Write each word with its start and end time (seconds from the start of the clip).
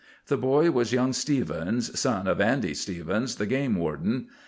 The 0.29 0.35
boy 0.35 0.71
was 0.71 0.91
young 0.93 1.13
Stephens, 1.13 1.99
son 1.99 2.25
of 2.27 2.41
Andy 2.41 2.73
Stephens, 2.73 3.35
the 3.35 3.45
game 3.45 3.75
warden. 3.75 4.29